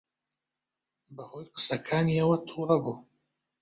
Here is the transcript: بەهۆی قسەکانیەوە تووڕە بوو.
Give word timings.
بەهۆی 1.15 1.51
قسەکانیەوە 1.55 2.37
تووڕە 2.47 2.77
بوو. 2.83 2.95